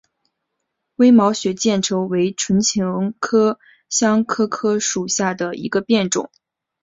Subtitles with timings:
[0.95, 6.31] 微毛血见愁为唇形科香科科属下的一个变种。